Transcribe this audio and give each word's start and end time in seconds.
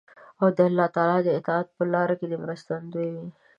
او 0.41 0.47
د 0.57 0.59
الله 0.69 0.87
تعالی 0.97 1.19
د 1.25 1.29
اطاعت 1.39 1.67
په 1.77 1.83
لار 1.93 2.09
کې 2.19 2.25
دې 2.31 2.37
مرستندوی 2.43 3.09
وي. 3.15 3.27